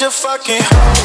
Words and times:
your 0.00 0.10
fucking. 0.10 0.95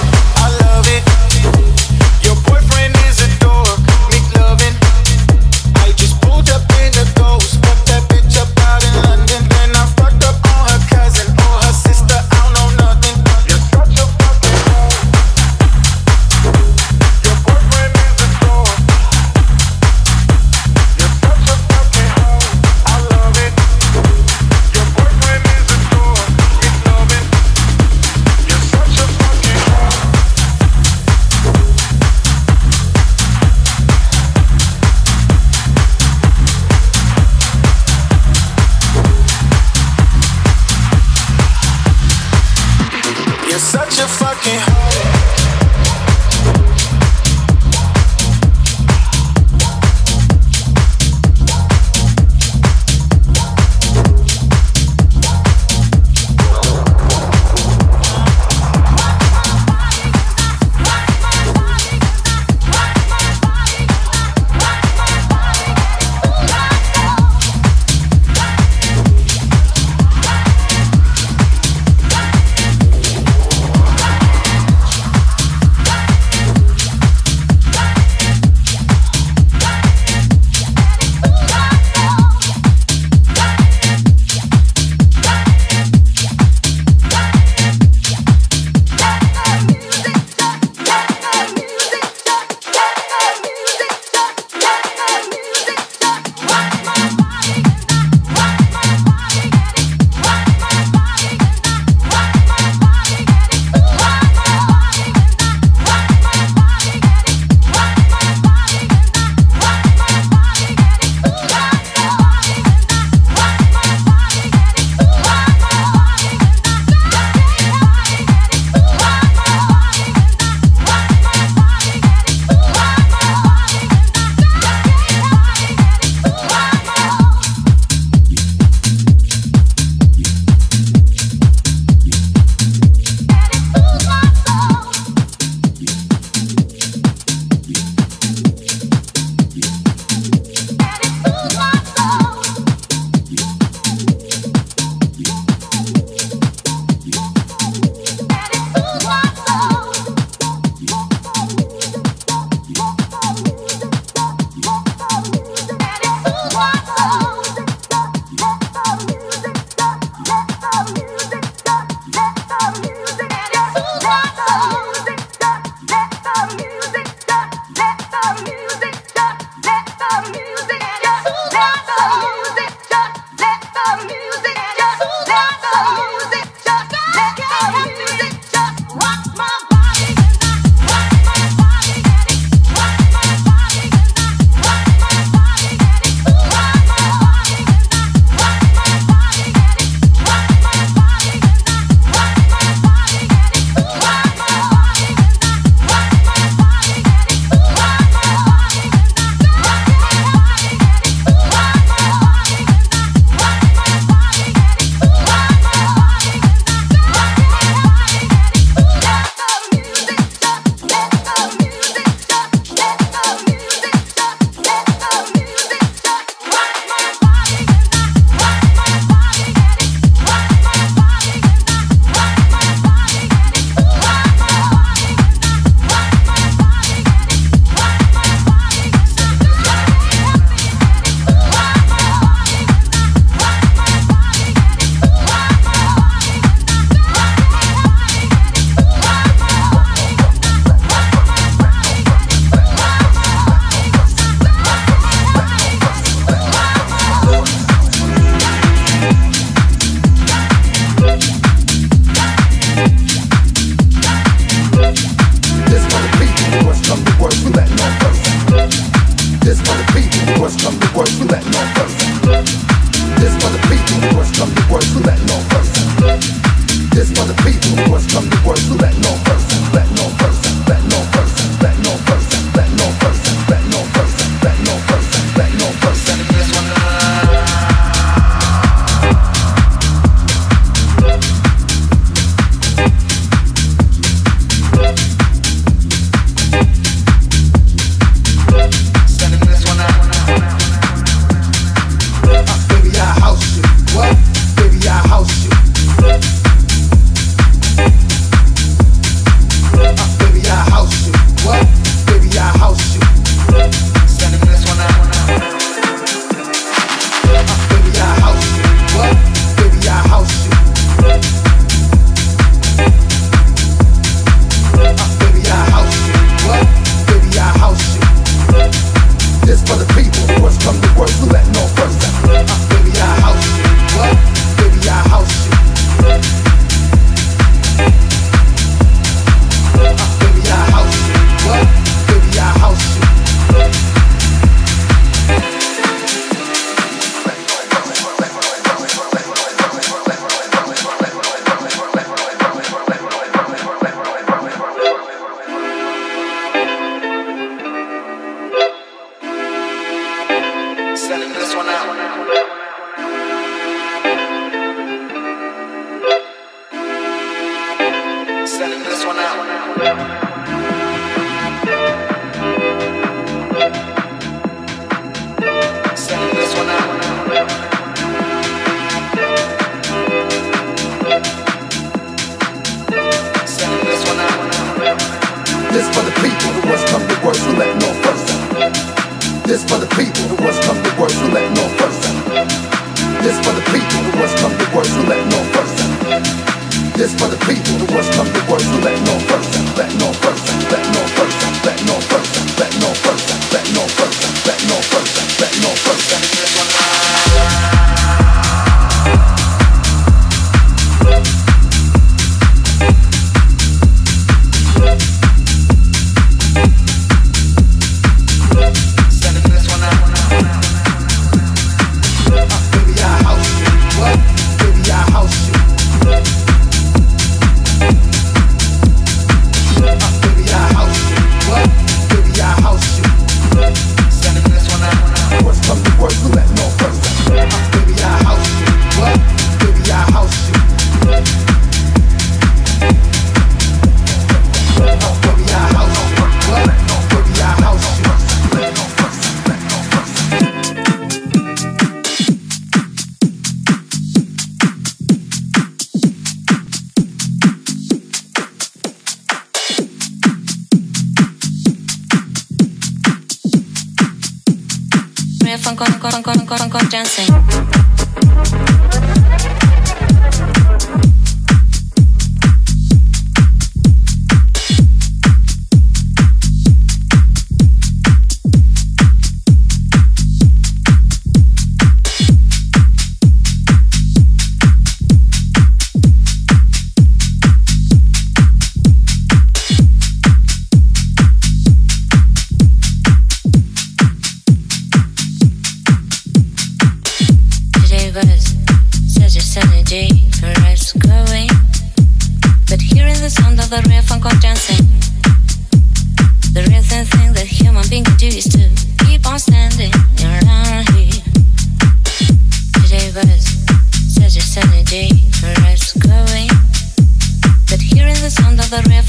the. 508.72 509.02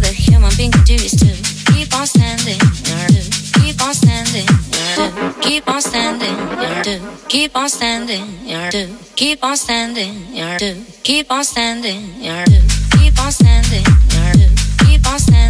The 0.00 0.14
human 0.14 0.50
being 0.56 0.70
can 0.70 0.84
do 0.84 0.94
is 0.94 1.10
to 1.12 1.26
keep 1.72 1.92
on 1.94 2.06
standing, 2.06 2.58
keep 3.60 3.82
on 3.82 3.92
standing, 3.92 4.46
keep 5.40 5.68
on 5.68 5.80
standing, 5.80 6.36
keep 7.26 7.56
on 7.56 7.68
standing, 7.68 8.24
keep 9.16 9.44
on 9.44 9.56
standing, 9.56 10.24
keep 11.02 11.30
on 11.32 11.44
standing, 11.44 12.04
keep 12.92 13.20
on 13.20 13.32
standing, 13.32 13.84
keep 14.86 15.06
on 15.06 15.18
standing. 15.18 15.47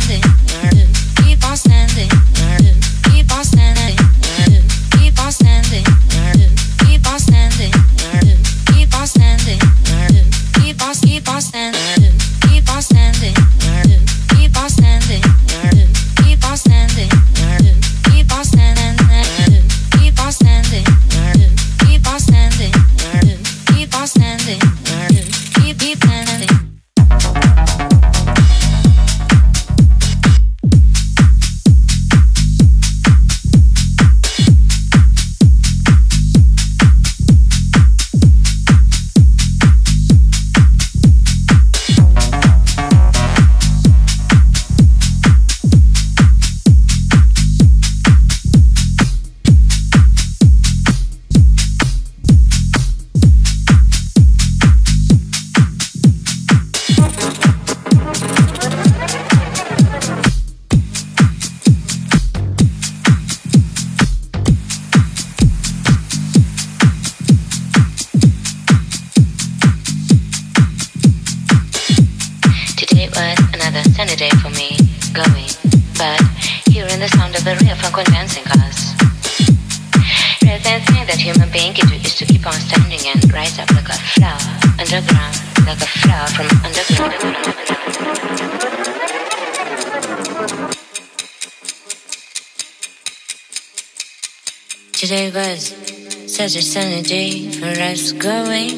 Such 96.39 96.55
a 96.55 96.63
sunny 96.63 97.03
day 97.03 97.51
for 97.51 97.67
us 97.67 98.13
going. 98.13 98.71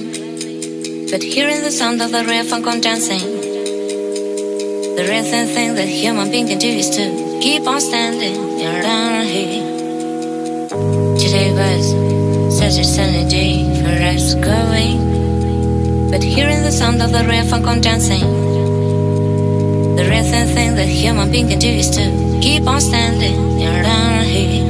But 1.10 1.22
hearing 1.22 1.60
the 1.60 1.70
sound 1.70 2.00
of 2.00 2.10
the 2.10 2.24
funk 2.48 2.66
on 2.66 2.80
dancing, 2.80 3.20
the 4.96 5.04
rhythm 5.06 5.46
thing 5.54 5.74
that 5.74 5.86
human 5.86 6.30
being 6.30 6.48
can 6.48 6.58
do 6.58 6.68
is 6.68 6.88
to 6.96 7.38
keep 7.42 7.66
on 7.66 7.78
standing. 7.82 8.36
You're 8.58 8.80
here. 9.28 9.60
Today 11.20 11.52
was 11.52 11.84
such 12.58 12.78
a 12.80 12.84
sunny 12.84 13.28
day 13.28 13.68
for 13.82 13.92
us 14.08 14.34
going. 14.36 16.10
But 16.10 16.22
hearing 16.22 16.62
the 16.62 16.72
sound 16.72 17.02
of 17.02 17.12
the 17.12 17.22
funk 17.50 17.66
on 17.66 17.82
dancing, 17.82 18.24
the 19.96 20.06
rhythm 20.08 20.48
thing 20.56 20.76
that 20.76 20.88
human 20.88 21.30
being 21.30 21.48
can 21.48 21.58
do 21.58 21.68
is 21.68 21.90
to 21.90 22.40
keep 22.40 22.66
on 22.66 22.80
standing. 22.80 23.60
You're 23.60 23.84
here. 24.24 24.64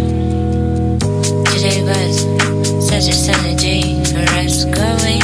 Today 1.54 1.84
was 1.84 2.49
a 2.92 3.12
sunny 3.12 3.54
day 3.54 4.02
for 4.04 4.22
us 4.38 4.64
going. 4.64 5.20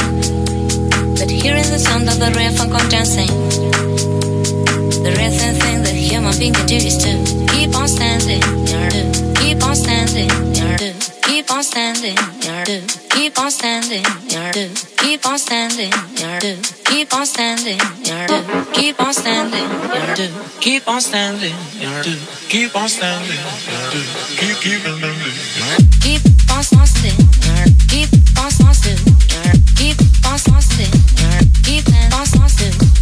But 1.17 1.29
hearing 1.29 1.67
the 1.69 1.79
sound 1.79 2.07
of 2.07 2.19
the 2.19 2.31
real 2.35 2.51
funk 2.53 2.73
on 2.73 2.89
dancing, 2.89 3.27
the 5.03 5.11
rhythm 5.17 5.55
thing 5.55 5.83
that 5.83 5.93
human 5.93 6.37
being 6.39 6.53
can 6.53 6.65
do 6.65 6.75
is 6.75 6.97
to 6.97 7.11
keep 7.51 7.75
on 7.75 7.87
standing, 7.87 8.41
keep 9.35 9.63
on 9.63 9.75
standing, 9.75 10.96
on 11.57 11.63
standing, 11.63 12.15
you 12.15 12.85
keep 13.09 13.39
on 13.39 13.49
standing, 13.49 14.05
you 14.29 14.69
keep 14.97 15.25
on 15.25 15.39
standing, 15.39 15.91
you 16.15 16.61
keep 16.85 17.11
on 17.15 17.25
standing, 17.25 17.79
you 18.05 18.61
keep 18.75 19.01
on 19.01 19.11
standing, 19.11 19.65
you 19.65 20.29
keep 20.61 20.87
on 20.87 21.01
standing, 21.01 21.55
you 21.79 22.17
keep 22.47 22.75
on 22.75 22.87
standing, 22.87 23.39
you 23.89 24.05
keep 24.37 24.61
keep 24.61 24.81
standing. 24.85 25.17
Keep 25.99 26.21
on 26.51 26.63
standing, 26.63 27.17
keep 27.89 28.09
on 28.37 28.51
standing, 28.51 28.99
keep 29.75 29.97
on 30.29 30.37
standing, 30.37 30.91
keep 31.63 31.87
on 32.13 32.25
standing, 32.27 32.96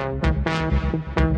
Música 0.00 1.29